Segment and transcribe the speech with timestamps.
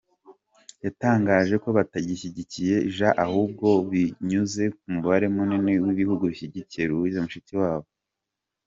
[0.85, 7.87] Yatangaje ko batagishyigikiye Jean ahubwo biyunze ku mubare munini w’ibihugu bishyigikiye Louise Mushikiwabo.